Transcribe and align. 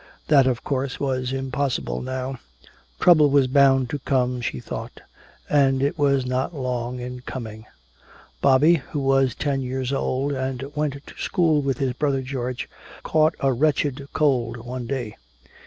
That 0.29 0.47
of 0.47 0.63
course 0.63 0.99
was 0.99 1.31
impossible 1.31 2.01
now. 2.01 2.39
Trouble 2.99 3.29
was 3.29 3.45
bound 3.45 3.87
to 3.91 3.99
come, 3.99 4.41
she 4.41 4.59
thought. 4.59 5.01
And 5.47 5.83
it 5.83 5.95
was 5.95 6.25
not 6.25 6.55
long 6.55 6.99
in 6.99 7.19
coming. 7.21 7.67
Bobby, 8.41 8.77
who 8.93 8.99
was 8.99 9.35
ten 9.35 9.61
years 9.61 9.93
old 9.93 10.31
and 10.31 10.75
went 10.75 11.05
to 11.05 11.15
school 11.19 11.61
with 11.61 11.77
his 11.77 11.93
brother 11.93 12.23
George, 12.23 12.67
caught 13.03 13.35
a 13.41 13.53
wretched 13.53 14.07
cold 14.11 14.57
one 14.57 14.87
day. 14.87 15.17